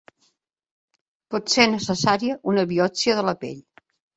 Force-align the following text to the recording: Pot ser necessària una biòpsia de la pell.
Pot 1.35 1.53
ser 1.57 1.67
necessària 1.75 2.41
una 2.55 2.67
biòpsia 2.75 3.19
de 3.21 3.31
la 3.33 3.39
pell. 3.45 3.65